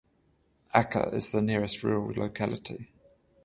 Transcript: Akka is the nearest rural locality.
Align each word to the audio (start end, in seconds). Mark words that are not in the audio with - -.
Akka 0.73 1.11
is 1.13 1.31
the 1.31 1.43
nearest 1.43 1.83
rural 1.83 2.11
locality. 2.19 2.89